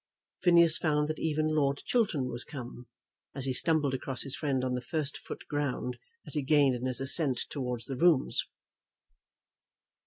[0.41, 2.87] Phineas found that even Lord Chiltern was come,
[3.35, 6.87] as he stumbled across his friend on the first foot ground that he gained in
[6.87, 8.43] his ascent towards the rooms.